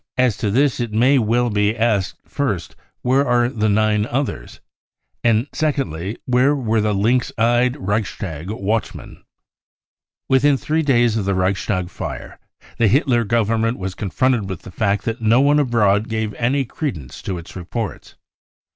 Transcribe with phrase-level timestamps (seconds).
[0.17, 4.59] As to this it may well be asked, first, c where are the nine others?
[5.23, 9.07] 9; and second, 4 where were the lynx eyed Reichstag watchmen?
[9.17, 9.25] 5 55
[10.27, 12.39] Within three days of the Reichstag fire
[12.79, 17.21] the Hitler Government was confronted with the fact that no one abroad gave any credence
[17.21, 18.15] to its reports.